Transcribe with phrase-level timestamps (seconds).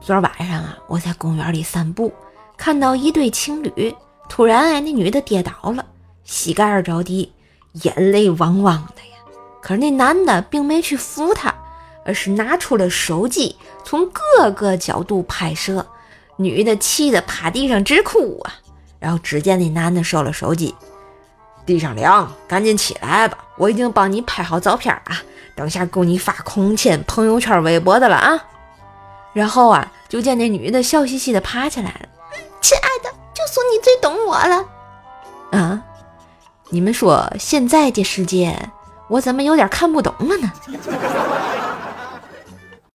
[0.00, 2.12] 昨儿晚上啊，我在公园里散步，
[2.56, 3.94] 看到一对情侣，
[4.28, 5.84] 突然哎，那女的跌倒了，
[6.24, 7.32] 膝盖着地，
[7.72, 9.18] 眼泪汪汪的呀。
[9.60, 11.54] 可是那男的并没去扶她，
[12.04, 15.86] 而是拿出了手机，从各个角度拍摄。
[16.36, 18.54] 女的气得趴地上直哭啊。
[18.98, 20.74] 然后只见那男的收了手机，
[21.66, 23.38] 地上凉，赶紧起来吧！
[23.56, 25.22] 我已经帮你拍好照片啊，
[25.58, 28.44] 等下够你发空间、朋友圈、微博的了啊。
[29.32, 32.08] 然后啊，就见那女的笑嘻嘻的爬起来了，
[32.60, 34.64] 亲爱的，就属你最懂我了。
[35.50, 35.82] 啊，
[36.68, 38.56] 你们说现在这世界，
[39.08, 40.52] 我怎么有点看不懂了呢？